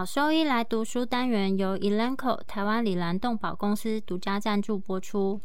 [0.00, 5.38] 好兽医来读书单元由 Elanco 台湾里兰动保公司独家赞助播出。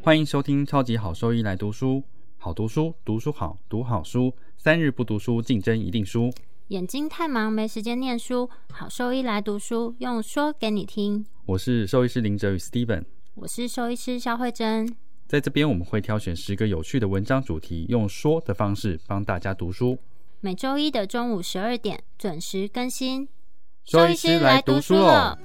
[0.00, 2.04] 欢迎收听超级好兽医来读书，
[2.38, 6.30] 好读书，读书好，读好书，三日不读书，竞争一定输。
[6.68, 11.26] 眼睛太忙没时间念书，好兽医来读书，用说给你听。
[11.46, 13.02] 我是兽医师林哲宇 Steven，
[13.34, 14.92] 我是兽医师肖慧珍。
[15.28, 19.98] 在这边我们会挑选十个有趣的文章主题，用说的方式帮大家读书。
[20.40, 23.28] 每周一的中午十二点准时更新。
[23.84, 25.38] 兽医师来读书喽！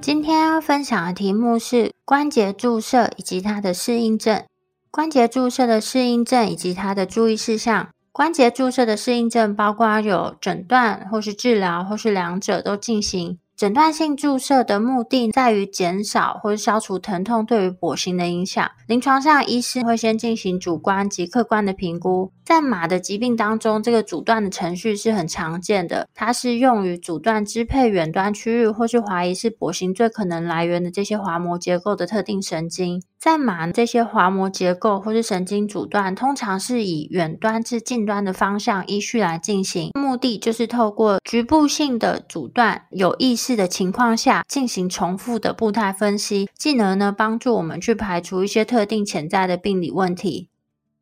[0.00, 4.44] 今天要分享的题目是关节注射以及它的适应症。
[4.90, 7.88] 关节注射的适应症以及它的注意事项。
[8.12, 13.38] 关节注射的适应症包括有诊断或是治疗，或是两者都进行。
[13.56, 18.70] 诊断性注射的目的在于减少或是消除疼痛对于跛行的影响。
[18.86, 22.32] 临床上，医师会先进行主观及客观的评估。
[22.44, 33.02] 在马的疾病当中，这个阻断的程序是很常见的，它是用于阻断支配远端区域或是怀疑是跛行最可能来源的这些滑膜结构的特定神经。
[33.18, 50.48] 在马这些滑膜结构或是神经阻断，通常是以远端至近端的方向依序来进行，目的就是透过局部性的阻断，有意识的情况下进行重复的步态分析，进而呢帮助我们去排除一些特定潜在的病理问题。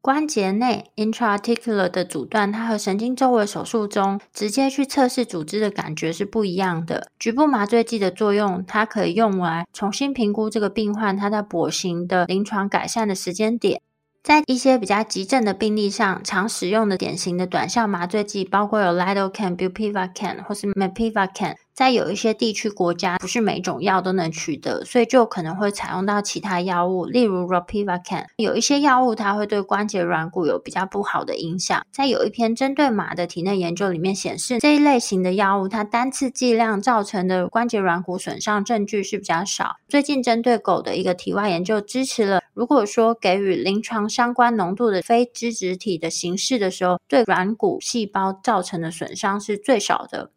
[0.03, 7.09] 关节内 intraarticular 的阻断，它和神经周围手术中直接去测试组织的感觉是不一样的。
[7.19, 13.83] 局部麻醉剂的作用，它可以用来重新评估这个病患他在跛行的临床改善的时间点。
[14.23, 21.57] 在一些比较急症的病例上，常使用的典型的短效麻醉剂包括有 lidocaine、bupivacaine 或是 mepivacaine。
[21.81, 28.27] 在有一些地区国家，不是每种药都能取得，所以就可能会采用到其他药物，例如 ropivacaine。
[28.37, 31.83] 有一些药物它会对关节软骨有比较不好的影响。
[31.91, 39.77] 在有一篇针对马的体内研究里面显示，这一类型的药物它单次剂量造成的关节软骨损伤证据是比较少。
[39.89, 50.33] 最近针对狗的一个体外研究支持了，如果说给予临床相关浓度的非脂质体的形式的时候，对软骨细胞造成的损伤是最少的。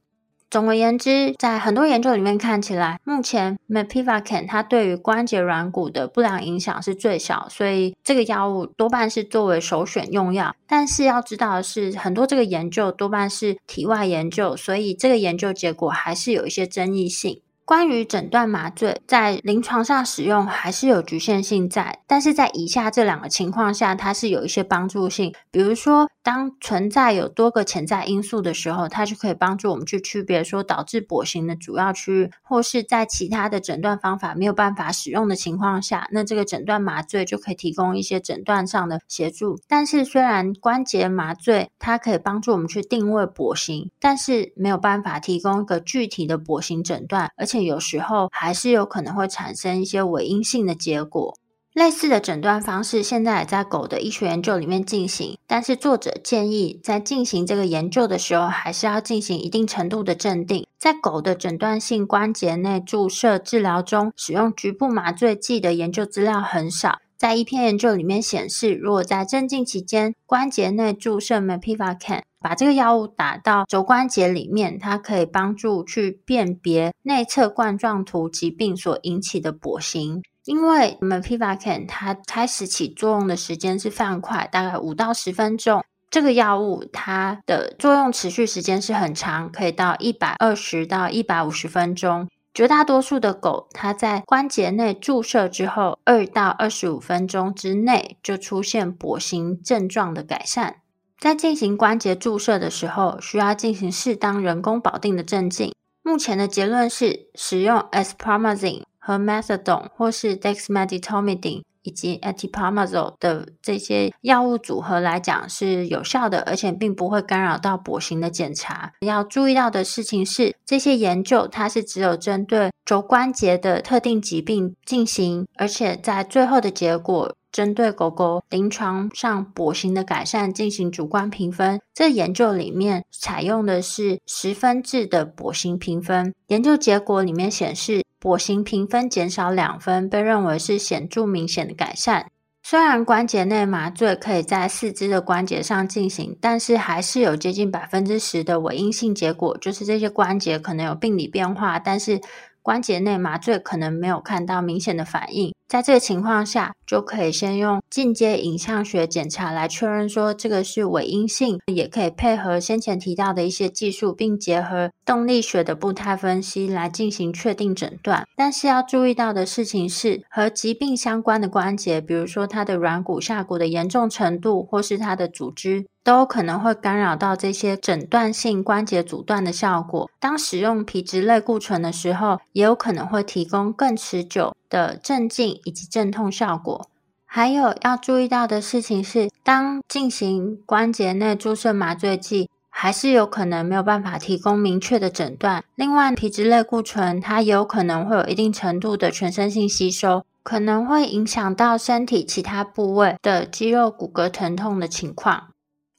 [0.53, 10.55] 总而言之，在很多研究里面看起来，目前 m e p i v a c a n 它对于关节软骨的不良影响是最小，所以这个药物多半是作为首选用药。
[10.67, 17.41] 但是要知道的是，很多这个研究多半是体外研究，所以这个研究结果还是有一些争议性。
[17.65, 25.33] 关于诊断麻醉在临床上使用还是有局限性在，但是在以下这两个情况下，它是有一些帮助性。
[25.49, 39.59] 比如说，当存在有多个潜在因素的时候，它就可以帮助我们去区别说导致跛行的主要区域，或是在其他的诊断方法没有办法使用的情况下，那这个诊断麻醉就可以提供一些诊断上的协助。
[39.67, 47.63] 但是，虽然关节麻醉它可以帮助我们去定位跛行，但是没有办法提供一个具体的跛行诊断，而且。
[47.63, 51.37] 有时候还是有可能会产生一些伪阴性的结果。
[51.73, 60.67] 类似的诊断方式现在也在狗的医学研究里面进行，但是作者建议在进行这个研究的时候，还是要进行一定程度的镇定。
[60.77, 66.99] 在狗的诊断性关节内注射治疗中，使用局部麻醉剂的研究资料很少。
[67.17, 72.23] 在一篇研究里面显示，如果在镇静期间关节内注射 m e p i v a c a n。
[72.39, 80.21] 把这个药物打到肘关节里面，它可以帮助去辨别内侧冠状图疾病所引起的跛行。
[80.45, 85.83] 因为 mepivacaine 它开始起作用的时间是非常快，大概五到十分钟。
[86.09, 92.27] 这个药物它的作用持续时间是很长，可以到一百二十到一百五十分钟。
[92.53, 100.75] 绝大多数的狗，它在关节内注射之后，二到二十五分钟之内就出现跛行症状的改善。
[101.17, 105.73] 在进行关节注射的时候，需要进行适当人工保定的镇静。
[106.03, 118.93] 目前的结论是，使用 espromazine 和 methadone 或是 dexmedetomidine 以及 atipamazole 的这些药物组合来讲是有效的，而且并不会干扰到跛行的检查。
[119.01, 127.35] 要注意到的事情是，这些研究它是只有针对肘关节的特定疾病进行，而且在最后的结果。
[127.53, 136.33] 针对狗狗临床上跛行的改善进行主观评分，这研究里面采用的是十分制的跛行评分。
[136.47, 142.25] 研究结果里面显示，跛行评分减少两分，被认为是显著明显的改善。
[142.63, 152.19] 虽然关节内麻醉可以在四肢的关节上进行，但是还是有接近百分之十的伪阴性结果，就是这些关节可能有病理变化，但是。
[152.63, 168.27] 关节内麻醉可能没有看到明显的反应，在这个情况下，就可以先用进阶影像学检查来确认说这个是伪阴性，也可以配合先前提到的一些技术，并结合动力学的步态分析来进行确定诊断。
[168.35, 175.85] 但是要注意到的事情是，和疾病相关的关节，比如说它的软骨下骨的严重程度，或是它的组织。
[176.03, 180.09] 都可能会干扰到这些诊断性关节阻断的效果。
[180.19, 186.89] 当使用皮质类固醇的时候，也有可能会提供更持久的镇静以及镇痛效果。
[187.25, 195.63] 还有要注意到的事情是，当进行关节内注射麻醉剂，还是有可能没有办法提供明确的诊断。
[195.75, 205.52] 另外，皮质类固醇它有可能会有一定程度的全身性吸收，可能会影响到身体其他部位的肌肉骨骼疼痛的情况。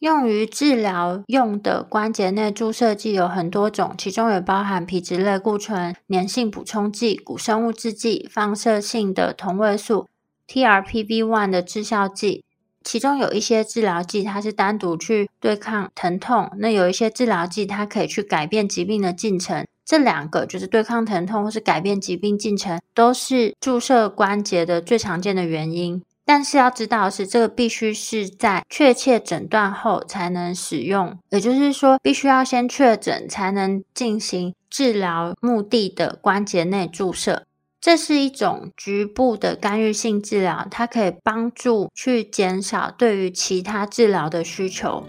[0.04, 10.06] 用于治疗用的关节内注射剂有很多种，其中也包含皮质类固醇、粘性补充剂、古生物制剂、放射性的同位素、
[10.46, 12.44] TRPV1 的致效剂。
[12.82, 19.66] 其中有一些治疗剂它是单独去对抗疼痛，那有一些治疗剂它可以去改变疾病的进程。
[19.86, 26.02] 这两个就是对抗疼痛或是改变疾病进程，都是注射关节的最常见的原因。
[26.24, 37.44] 但是要知道的是，这个必须是在确切诊断后才能使用，也就是说，必须要先确诊才能进行治疗目的的关节内注射。
[37.80, 45.04] 这是一种局部的干预性治疗，它可以帮助去减少对于其他治疗的需求。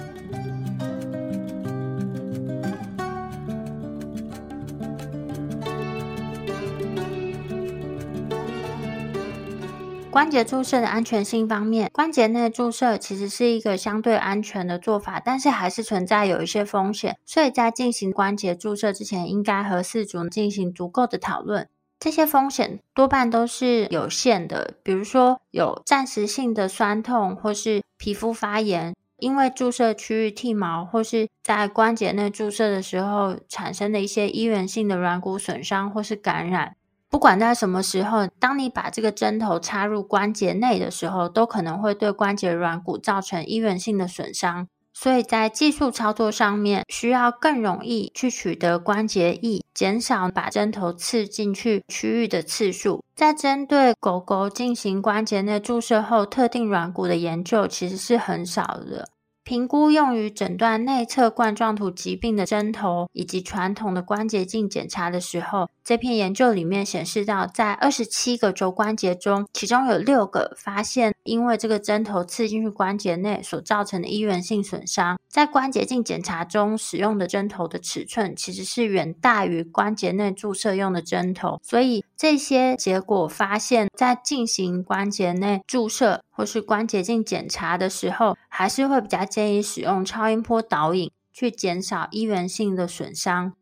[10.16, 21.68] 关节注射的安全性方面，关节内注射其实是一个相对安全的做法，但是还是存在有一些风险，所以在进行关节注射之前，应该和饲主进行足够的讨论。
[22.00, 36.78] 这些风险多半都是有限的，比如说有暂时性的酸痛，或是皮肤发炎，因为注射区域剃毛，或是在关节内注射的时候产生的一些医源性的软骨损伤或是感染。
[37.16, 44.68] 不管在什么时候，当你把这个针头插入关节内的时候，都可能会对关节软骨造成医源性的损伤。
[44.94, 53.02] 所以在技术操作上面，需要更容易去取得关节液，减少把针头刺进去区域的次数。
[53.16, 59.08] 在针对狗狗进行关节内注射后，特定软骨的研究其实是很少的。
[59.46, 86.22] 评估用于诊断内侧冠状突疾病的针头，以及传统的关节镜检查的时候，这篇研究里面显示到，在二十七个肘关节中，其中有六个发现，因为这个针头刺进去关节内所造成的医源性损伤，在关节镜检查中使用的针头的尺寸其实是远大于关节内注射用的针头，所以这些结果发现，在进行关节内注射。
[86.38, 93.54] 或是关节镜检查的时候，还是会比较建议使用超音波导引，去减少医源性的损伤。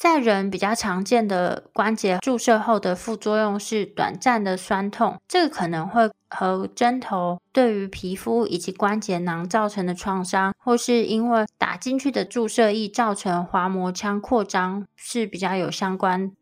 [0.00, 16.32] 在人比较常见的关节注射后的副作用是短暂的酸痛，这个可能会和针头对于皮肤以及关节囊造成的创伤，或是因为打进去的注射液造成滑膜腔扩张是比较有相关。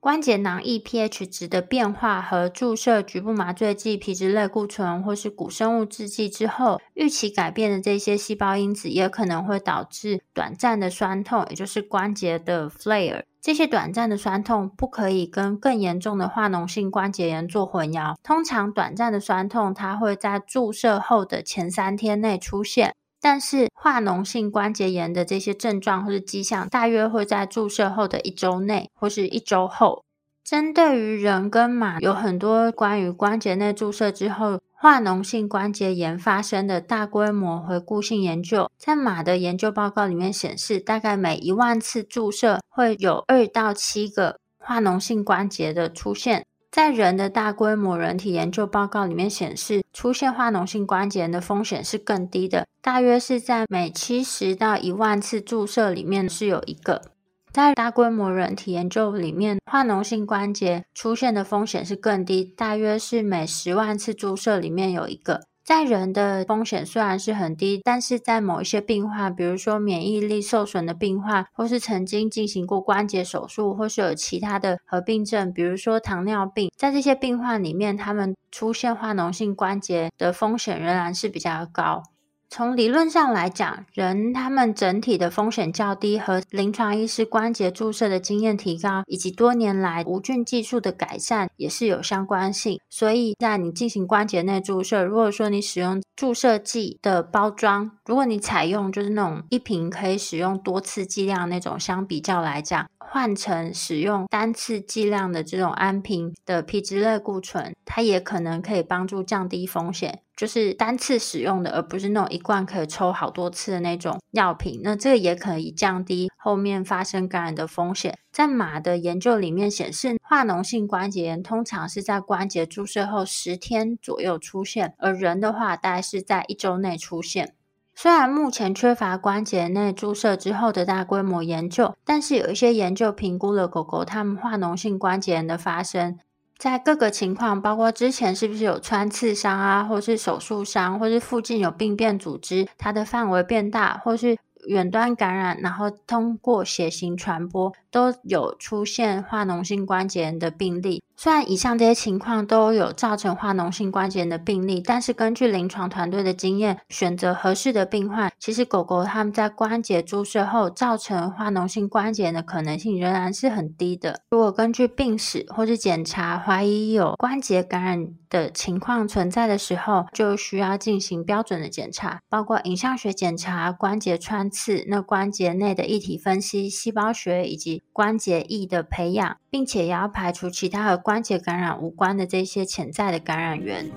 [0.00, 13.24] 关节囊 E P H 值的变化和注射局部麻醉剂、皮质类固醇或是古生物制剂之后，预期改变的这些细胞因子也可能会导致短暂的酸痛，也就是关节的 flare。
[13.40, 18.14] 这些短暂的酸痛不可以跟更严重的化脓性关节炎做混淆。
[18.22, 30.04] 通常短暂的酸痛它会在注射后的前三天内出现，但是化脓性关节炎的这些症状或是迹象，大约会在注射后的一周内或是一周后。
[30.44, 38.70] 针对于人跟马，有很多关于关节内注射之后化脓性关节炎发生的大规模回顾性研究。
[38.78, 46.46] 在马的研究报告里面显示，大概每一万次注射会有二到七个化脓性关节的出现。
[46.70, 57.02] 在人的大规模人体研究报告里面显示，出现化脓性关节炎的风险是更低的，大约是在每七十到一万次注射里面是有一个。
[57.50, 65.40] 在大规模人体研究里面，化脓性关节出现的风险是更低，大约是每十万次注射里面有一个。
[65.68, 82.02] 在人的风险虽然是很低，但是在某一些病患，比如说免疫力受损的病患，或是曾经进行过关节手术，或是有其他的合并症，比如说糖尿病，在这些病患里面，他们出现化脓性关节的风险仍然是比较高。
[82.50, 92.80] 从理论上来讲，人他们整体的风险较低，和临床医师关节注射的经验提高，以及多年来无菌技术的改善，也是有相关性。
[92.88, 110.20] 所以在你进行关节内注射，如果说你使用注射剂的包装，如果你采用就是那种一瓶可以使用多次剂量那种，相比较来讲，换成使用单次剂量的这种安瓶的皮质类固醇，它也可能可以帮助降低风险。
[110.36, 114.80] 就是单次使用的，而不是那种一罐可以抽好多次的那种药品。
[114.84, 118.16] 那这个也可以降低后面发生感染的风险。
[118.30, 127.54] 在马的研究里面显示，化脓性关节炎通常是在关节注射后十天左右出现，而人的话大概是在一周内出现。
[128.00, 136.16] 虽然目前缺乏关节内注射之后的大规模研究，但是有一些研究评估了狗狗它们化脓性关节炎的发生。
[136.56, 144.38] 在各个情况，包括之前是不是有穿刺伤啊，或是手术伤，或是附近有病变组织，它的范围变大，或是。
[144.66, 151.02] 远端感染，然后通过血型传播，都有出现化脓性关节炎的病例。
[151.20, 164.20] 虽然以上这些情况都有造成化脓性关节炎的病例，但是根据临床团队的经验，选择合适的病患，其实狗狗它们在关节注射后造成化脓性关节炎的可能性仍然是很低的。
[164.30, 174.48] 如果根据病史或是检查怀疑有关节感染的情况存在的时候，就需要进行标准的检查，包括影像学检查、关节穿。
[174.50, 183.90] 刺那关节内的液体分析、细胞学以及关节液的培养，并且也要排除其他和关节感染无关的这些潜在的感染源。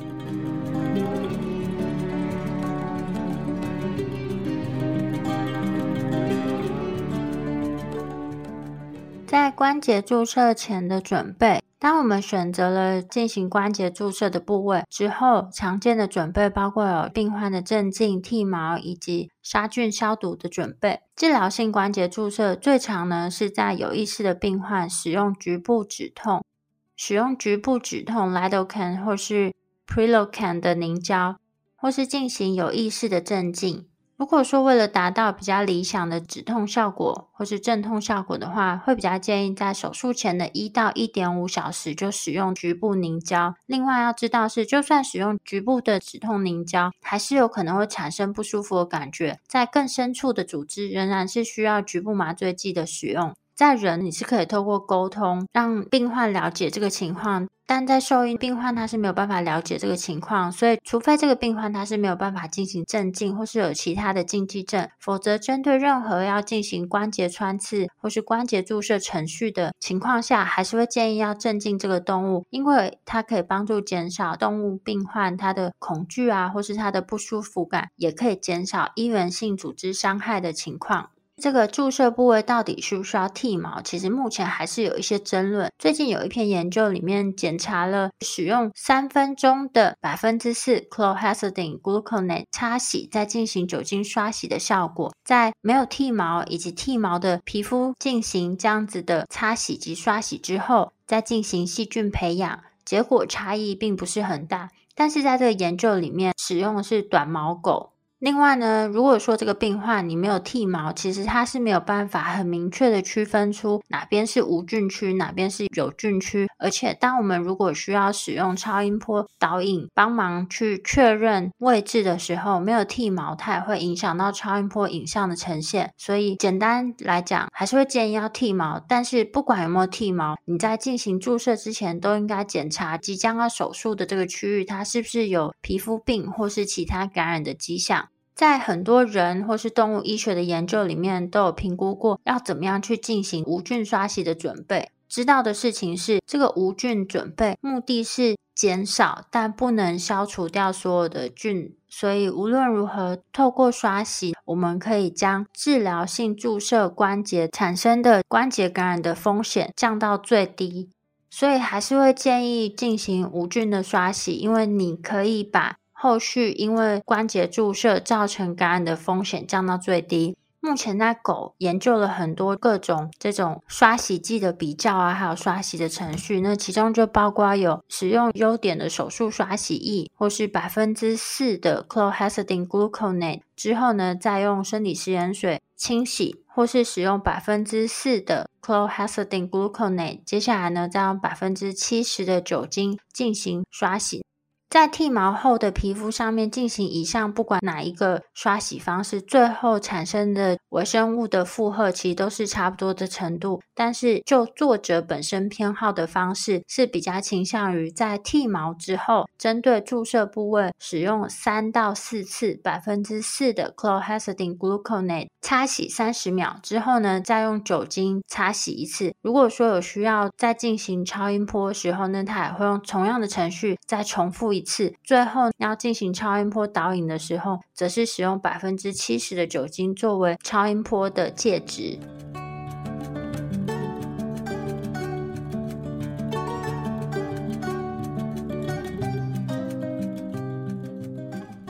[9.27, 11.61] 在关节注射前的准备。
[11.77, 21.01] 当我们选择了进行关节注射的部位之后，常见的准备包括有病患的镇静、剃毛以及杀菌消毒的准备。
[21.17, 26.45] 治疗性关节注射最常呢是在有意识的病患使用局部止痛，
[26.95, 29.53] 使用局部止痛 lidocaine 或是
[29.87, 31.37] prilocaine 的凝胶，
[31.75, 33.87] 或是进行有意识的镇静。
[34.17, 43.55] 如果说为了达到比较理想的止痛效果或是镇痛效果的话，会比较建议在手术前的一到一点五小时就使用局部凝胶。
[43.65, 49.39] 另外要知道是，就算使用局部的止痛凝胶，还是有可能会产生不舒服的感觉。
[49.47, 53.33] 在更深处的组织，仍然是需要局部麻醉剂的使用。
[53.61, 81.11] 在人，你是可以透过沟通让病患了解这个情况，但在受孕病患他是没有办法了解这个情况，所以除非这个病患他是没有办法进行镇静，或是有其他的禁忌症，否则针对任何要进行关节穿刺或是关节注射程序的情况下，还是会建议要镇静这个动物，因为它可以帮助减少动物病患它的恐惧啊，或是它的不舒服感，也可以减少医源性组织伤害的情况。
[81.41, 83.81] 这个注射部位到底需不需要剃毛？
[83.81, 85.71] 其实目前还是有一些争论。
[85.79, 104.69] 最近有一篇研究里面检查了使用三分钟的百分之四 chlorhexidine gluconate 擦洗，再进行酒精刷洗的效果，在没有剃毛以及剃毛的皮肤进行这样子的擦洗及刷洗之后，再进行细菌培养，结果差异并不是很大。
[104.93, 107.90] 但是在这个研究里面，使用的是短毛狗。
[108.21, 116.47] 另外呢，如果说这个病患你没有剃毛，其实他是没有办法很明确的区分出哪边是无菌区，哪边是有菌区。
[116.59, 125.91] 而且，当我们如果需要使用超音波导引帮忙去确认位置的时候，没有剃毛，它也会影响到超音波影像的呈现。
[125.97, 128.79] 所以，简单来讲，还是会建议要剃毛。
[128.87, 138.09] 但是，不管有没有剃毛，你在进行注射之前，都应该检查即将要手术的这个区域，它是不是有皮肤病或是其他感染的迹象。
[138.33, 144.89] 在很多人或是动物医学的研究里面，都有评估过要怎么样去进行无菌刷洗的准备。
[145.07, 151.75] 知道的事情是，这个无菌准备目的是减少，但不能消除掉所有的菌。
[151.89, 160.89] 所以无论如何，透过刷洗，我们可以将治疗性注射关节产生的关节感染的风险降到最低。
[161.29, 165.75] 所以还是会建议进行无菌的刷洗，因为你可以把。
[166.03, 176.41] 后续因为关节注射造成感染的风险降到最低，目前在狗研究了很多各种这种刷洗剂的比较啊，还有刷洗的程序。
[176.41, 194.25] 那其中就包括有使用优点的手术刷洗液，或是百分之四的 chlorhexidine gluconate 之后呢，再用生理食盐水清洗，或是使用百分之四的 chlorhexidine gluconate，接下来呢，再用百分之七十的酒精进行刷洗。
[194.71, 203.61] 在剃毛后的皮肤上面进行以上不管哪一个刷洗方式，最后产生的微生物的负荷其实都是差不多的程度。
[203.75, 219.13] 但是就作者本身偏好的方式是比较倾向于在剃毛之后，针对注射部位使用三到四次百分之四的 c l o h e x i d i n e gluconate 擦洗三十秒之后呢，再用酒精擦洗一次。
[219.21, 224.60] 如果说有需要再进行超音波的时候呢，他也会用同样的程序再重复一。
[224.61, 231.97] 次，最后要进行超音波导引的时候，则是使用百分之七十的酒精作为超音波的介质。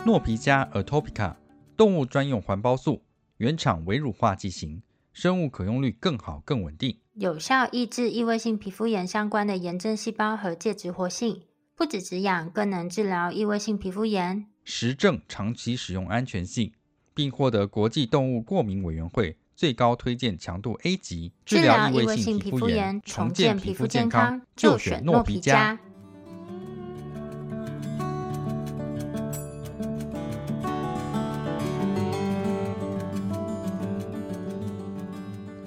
[0.04, 1.36] 诺皮加 Atopica
[1.78, 3.04] 动物专用环孢素，
[3.38, 4.82] 原厂微乳化剂型，
[5.14, 11.44] 生物可用率更好、更稳定，有效抑制异位性皮肤炎相关的炎症细胞和介质活性。
[11.76, 14.46] 不止止痒，更能治疗异位性皮肤炎。
[14.64, 16.72] 实证长期使用安全性，
[17.14, 21.32] 并获得国际动物过敏委员会最高推荐强度 A 级。
[21.44, 25.80] 治疗异位性皮肤炎，重建皮肤健康，就选诺皮佳。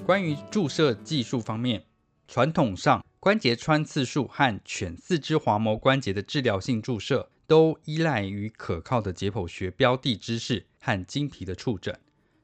[0.05, 1.83] 关于注射技术方面，
[2.27, 3.03] 传统上。
[3.19, 11.99] 关节穿刺术和犬四肢滑膜关节的治疗性注射都依赖于可靠的解剖学标的知识和经皮的触诊，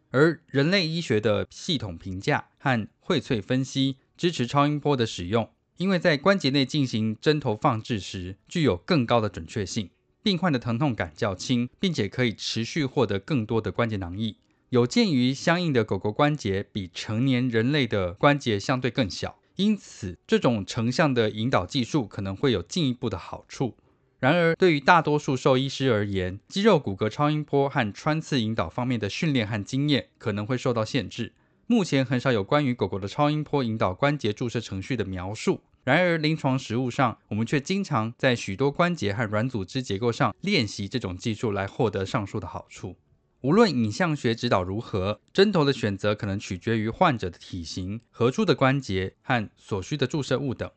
[0.10, 5.48] 而人类医学的系统评价和荟萃分析支持超音波的使用，
[5.78, 9.92] 因为在关节内进行针头放置时具有更高的准确性，
[10.24, 14.36] 病患的疼痛感较轻，并且可以持续获得更多的关节囊液。
[14.70, 19.38] 有鉴于相应的狗狗关节比成年人类的关节相对更小。
[19.62, 23.78] 因此，这种成像的引导技术可能会有进一步的好处。
[24.20, 31.34] 然而，对于大多数兽医师而言，肌肉骨骼超音波和穿刺引导方面的训练和经验可能会受到限制。
[31.68, 35.62] 目前很少有关于狗狗的超音波引导关节注射程序的描述。
[35.84, 42.96] 然而，临床实务上，我们却经常在许多关节和软组织结构上练习这种技术来获得上述的好处。
[43.42, 50.70] 无论影像学指导如何，针头的选择可能取决于患者的体型、合出的关节和所需的注射物等。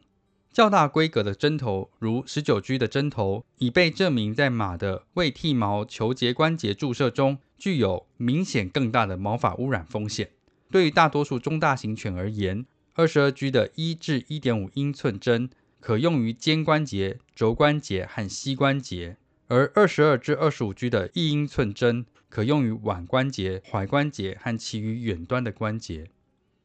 [0.51, 10.31] 较大规格的针头，如十九 G 的针头，已被证明在马的未剃毛球节关节注射中具有明显更大的毛发污染风险。
[10.71, 15.51] 对于大多数中大型犬而言，二十二 G 的一至一点五英寸针
[15.81, 22.07] 可用于肩关节、肘关节和膝关节，而二十二至二十五 G 的一英寸针。
[22.35, 26.11] 可用于腕关节、踝关节和其余远端的关节。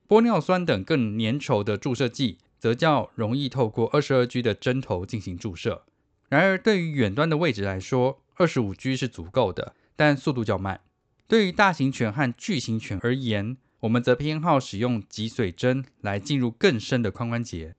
[0.08, 5.84] 玻尿酸等更粘稠的注射剂则较容易透过二十二 G 的针头进行注射。
[6.28, 10.82] 然而，对于远端的位置来说，二十五 G 是足够的，但速度较慢。
[11.28, 17.76] 对于大型犬和巨型犬而言，我们则偏好使用脊髓针来进入更深的髋关节。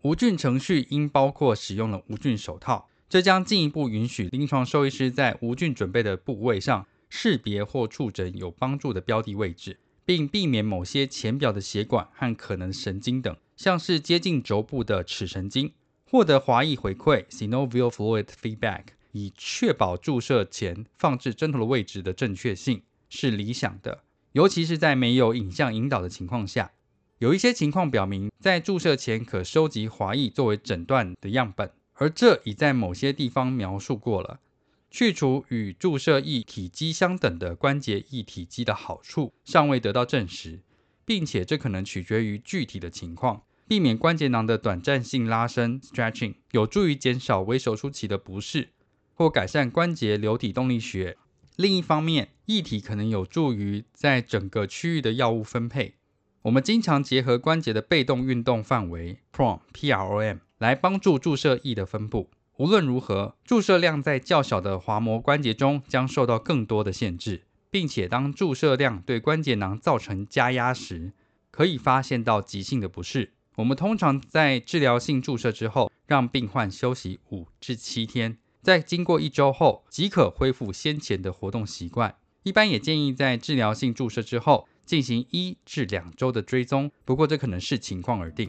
[0.00, 6.86] 无菌程序应包括使用了无菌手套，这将进一步允许临床兽医师在无菌准备的部位上。
[7.16, 15.72] 识别或触诊有帮助的标的位置，并避免某些浅表的血管和可能神经等，像是接近轴部的齿神经。
[16.04, 26.72] 获得滑液回馈 （synovial fluid feedback） 以确保注射前放置针头的位置的正确性是理想的，尤其是在没有影像引导的情况下。
[27.20, 34.40] 有一些情况表明，在注射前可收集滑液作为诊断的样本，而这已在某些地方描述过了。
[34.96, 40.60] 去除与注射液体积相等的关节液体积的好处尚未得到证实，
[41.04, 43.42] 并且这可能取决于具体的情况。
[43.66, 48.68] 避免关节囊的短暂性拉伸 （stretching） 有助于减少微手术期的不适
[49.14, 51.16] 或改善关节流体动力学。
[51.56, 55.96] 另一方面，液体可能有助于在整个区域的药物分配。
[56.42, 62.30] 我们经常结合关节的被动运动范围 （prom） 来帮助注射液的分布。
[62.56, 71.12] 无论如何，注射量在较小的滑膜关节中将受到更多的限制，并且当注射量对关节囊造成加压时，
[71.50, 73.32] 可以发现到急性的不适。
[73.56, 82.14] 我们通常在治疗性注射之后，让病患休息五至七天，在经过一周后即可恢复先前的活动习惯。
[82.44, 88.48] 一般也建议在治疗性注射之后，进行一至两周的追踪，不过这可能视情况而定。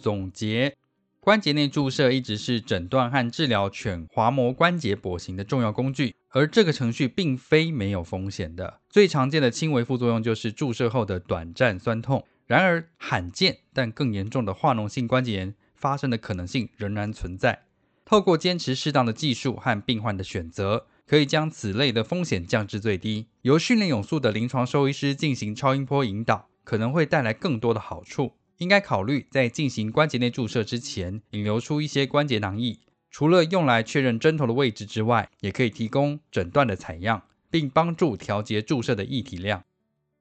[0.00, 0.76] 总结：
[1.20, 8.80] 关节内注射一直是诊断和治疗犬滑膜关节跛行的重要工具，而这个程序并非没有风险的。
[8.88, 17.64] 最常见的轻微副作用就是注射后的短暂酸痛，然而罕见但更严重的化脓性关节炎发生的可能性仍然存在。
[18.06, 23.26] 透过坚持适当的技术和病患的选择，可以将此类的风险降至最低。
[23.42, 28.32] 由训练有素的临床兽医师进行超音波引导，可能会带来更多的好处。
[28.60, 32.78] 应该考虑在进行关节内注射之前，引流出一些关节囊液。
[33.10, 39.64] 除了用来确认针头的位置之外，也可以提供诊断的采样，并帮助调节注射的液体量。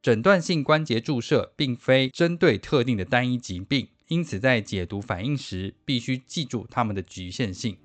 [0.02, 7.75] 诊断性关节注射并非针对特定的单一疾病，因此在解读反应时，必须记住它们的局限性。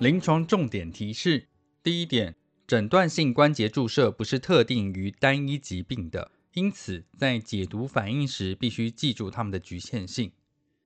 [0.00, 1.46] 临床重点提示：
[1.82, 2.34] 第一点，
[2.66, 10.32] 诊断性关节注射不是特定于单一疾病的，因此在解读反应时必须记住它们的局限性。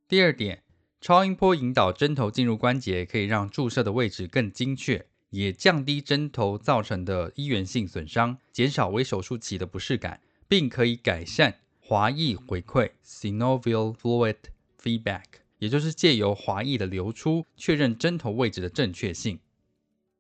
[0.09, 0.65] 第二点，
[1.01, 14.39] 超音波引导针头进入关节，可以让注射的位置更精确，也降低针头造成的医源性损伤，减少微手术期的不适感，并可以改善滑液回馈 （synovial fluid
[14.83, 15.44] feedback）。
[15.59, 19.39] 也就是借由滑液的流出，确认针头位置的正确性。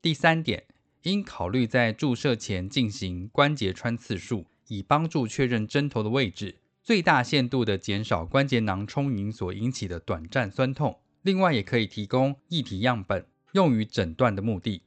[0.01, 0.65] 第三点，
[1.03, 10.99] 应考虑在注射前进行关节穿刺术，以帮助确认针头的位置，最大限度的减少关节囊充盈所引起的短暂酸痛。
[11.23, 14.83] 另外，也可以提供液体样本用于诊断的目的。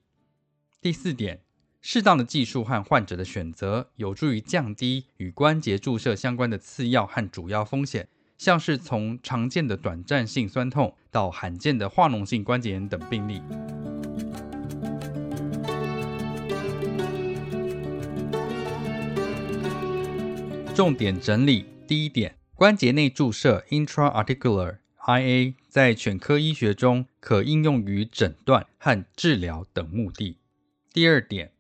[0.80, 1.42] 第四点，
[1.82, 8.08] 适当的技术和患者的选择，有助于降低与关节注射相关的次要和主要风险。
[8.38, 13.42] 像是从常见的短暂性酸痛到罕见的化脓性关节炎等病例。
[20.76, 30.38] 重点整理：第一点，关节内注射 （intra-articular IA） 在犬科医学中可应用于诊断和治疗等目的。
[30.94, 31.57] 第二点。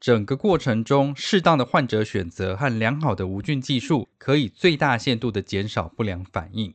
[0.00, 6.72] 整个过程中，适当的患者选择和良好的无菌技术，可以最大限度的减少不良反应。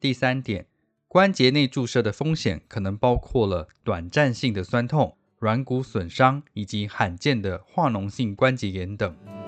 [0.00, 0.66] 第三点，
[1.06, 9.43] 关节内注射的风险可能包括了短暂性的酸痛、软骨损伤以及罕见的化脓性关节炎等。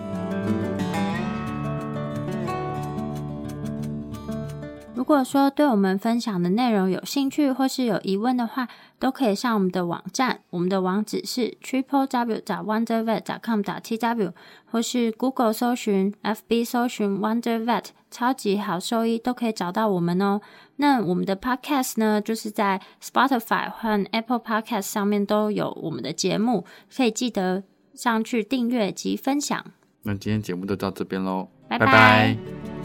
[5.07, 14.33] 果说对我们分享的内容有兴趣或是有疑问的话，都可以上我们的网站，我们的网址是 triple w 打 wonder vet 打 com 打 t w，
[14.67, 20.41] 或是 Google 搜寻、FB 搜寻 Wonder Vet 超级好兽医，都可以找到我们哦。
[20.77, 26.65] 那我们的 Podcast 呢，就是在 Spotify 和 Apple Podcast 上面都有我们的节目，
[26.95, 27.63] 可以记得
[27.95, 29.65] 上去订阅及分享。
[30.03, 32.76] 那今天节目就到这边喽，拜拜。